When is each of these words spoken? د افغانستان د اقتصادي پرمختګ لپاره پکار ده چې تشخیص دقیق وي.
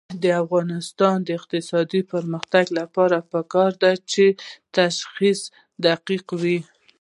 د 0.23 0.25
افغانستان 0.43 1.15
د 1.23 1.29
اقتصادي 1.39 2.01
پرمختګ 2.13 2.65
لپاره 2.79 3.17
پکار 3.31 3.71
ده 3.83 3.91
چې 4.11 4.25
تشخیص 4.77 5.39
دقیق 5.85 6.25
وي. 6.41 6.59